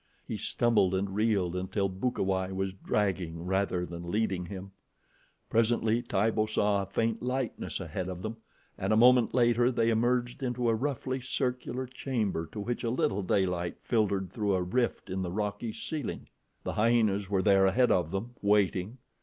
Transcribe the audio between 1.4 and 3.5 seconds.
until Bukawai was dragging